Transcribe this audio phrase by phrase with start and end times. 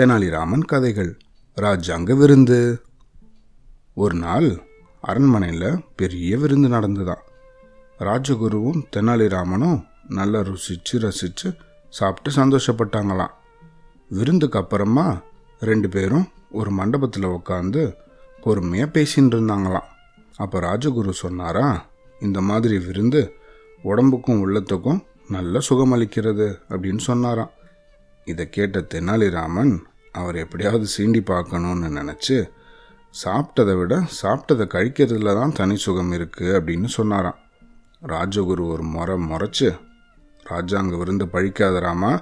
[0.00, 1.18] தெனாலிராமன் கதைகள்.
[1.56, 2.82] ராஜாங்க விருந்து.
[3.94, 4.62] ஒரு நாள்
[5.00, 7.22] அரண்மனையில் பெரிய விருந்து நடந்துதான்
[7.98, 11.54] ராஜகுருவும் தெனாலிராமனும் நல்லா ருசிச்சு ரசித்து
[11.88, 13.30] சாப்பிட்டு சந்தோஷப்பட்டாங்களாம்.
[14.08, 15.22] விருந்துக்கு அப்புறமா
[15.60, 17.94] ரெண்டு பேரும் ஒரு மண்டபத்தில் உட்காந்து
[18.40, 19.88] பொறுமையாக பேசின்னு இருந்தாங்களாம்.
[20.36, 21.86] அப்போ ராஜகுரு சொன்னாரா
[22.20, 23.32] இந்த மாதிரி விருந்து
[23.82, 27.50] உடம்புக்கும் உள்ளத்துக்கும் நல்ல சுகமளிக்கிறது அப்படின்னு சொன்னாராம்.
[28.32, 29.74] இதை கேட்ட தெனாலிராமன்
[30.18, 32.36] அவர் எப்படியாவது சீண்டி பார்க்கணும்னு நினச்சி
[33.14, 37.38] சாப்பிட்டதை விட சாப்பிட்டதை கழிக்கிறதுல தான் தனி சுகம் இருக்குது அப்படின்னு சொன்னாராம்.
[38.12, 39.68] ராஜகுரு ஒரு முறை முறைச்சு
[40.46, 42.12] ராஜாங்க விருந்து பழிக்காதராமா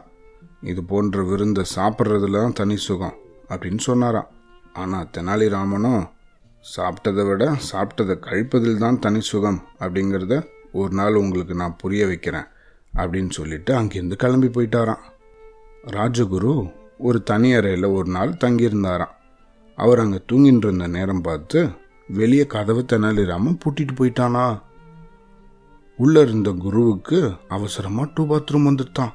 [0.71, 3.17] இது போன்ற விருந்தை சாப்பிட்றதுல தான் தனி சுகம்
[3.51, 4.31] அப்படின்னு சொன்னாராம்.
[4.83, 6.05] ஆனால் தெனாலிராமனும்
[6.65, 10.37] சாப்பிட்டதை விட சாப்பிட்டதை கழிப்பதில் தான் தனி சுகம் அப்படிங்கிறத
[10.81, 12.49] ஒரு நாள் உங்களுக்கு நான் புரிய வைக்கிறேன்
[12.93, 15.03] அப்படின்னு சொல்லிட்டு அங்கேருந்து கிளம்பி போயிட்டாராம்.
[15.87, 19.15] ராஜகுரு ஒரு தனி அறையில் ஒரு நாள் தங்கியிருந்தாராம்.
[19.75, 21.69] அவர் அங்கே தூங்கிட்டு இருந்த நேரம் பார்த்து
[22.09, 24.59] வெளியே கதவை தெனாலிராமன் பூட்டிட்டு போயிட்டானா?
[25.97, 29.13] உள்ள இருந்த குருவுக்கு அவசரமாக டூ பாத்ரூம் வந்துட்டான்.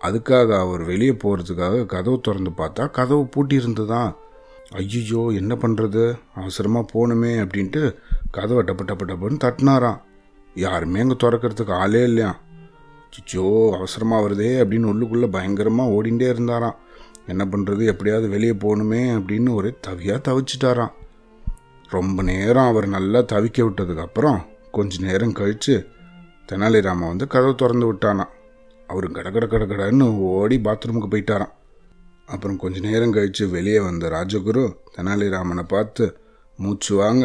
[0.00, 4.14] அதுக்காக அவர் வெளியே போகிறதுக்காக கதவு திறந்து பார்த்தா கதவு பூட்டி இருந்ததான்
[4.72, 7.96] ஐயோ என்ன பண்ணுறது அவசரமாக போகணுமே அப்படின்ட்டு
[8.30, 10.00] கதவை டப்பு டப்பு டப்புன்னு தட்டினாராம்.
[10.54, 12.40] யாருமே அங்கே திறக்கிறதுக்கு ஆளே இல்லையா
[13.14, 13.44] சிச்சோ
[13.76, 16.76] அவசரமாக வருதே அப்படின்னு உள்ளுக்குள்ளே பயங்கரமாக ஓடிண்டே இருந்தாராம்.
[17.32, 20.94] என்ன பண்ணுறது எப்படியாவது வெளியே போகணுமே அப்படின்னு ஒரே தவியாக தவிச்சிட்டாராம்.
[21.90, 24.38] ரொம்ப நேரம் அவர் நல்லா தவிக்க விட்டதுக்கப்புறம்
[24.76, 25.74] கொஞ்ச நேரம் கழித்து
[26.50, 28.32] தெனாலிராமன் வந்து கதவை திறந்து விட்டானாம்.
[28.88, 31.54] அவர் கட கட கட கடன்னு ஓடி பாத்ரூமுக்கு போயிட்டாராம்.
[32.26, 34.64] அப்புறம் கொஞ்ச நேரம் கழித்து வெளியே வந்த ராஜகுரு
[34.96, 36.04] தெனாலிராமனை பார்த்து
[36.58, 37.24] மூச்சு வாங்க.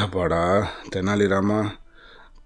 [0.00, 0.42] ஏப்பாடா
[0.94, 1.60] தெனாலிராமா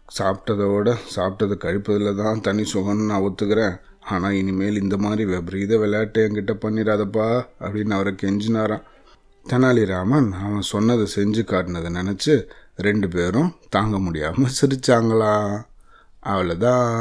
[0.09, 3.77] சாப்பிட்டதோட சாப்பிட்டது கழிப்பதில் தான் தனி சுகம்னு நான் ஒத்துக்கிறேன்.
[4.13, 7.29] ஆனால் இனிமேல் இந்த மாதிரி விபரீத விளையாட்டு என்கிட்ட பண்ணிடாதப்பா
[7.65, 8.85] அப்படின்னு அவரை கெஞ்சினாராம்.
[9.47, 12.35] தெனாலிராமன் அவன் சொன்னதை செஞ்சு காட்டினதை நினச்சி
[12.87, 15.33] ரெண்டு பேரும் தாங்க முடியாமல் சிரிச்சாங்களா
[16.23, 16.93] அவ்வளோதான்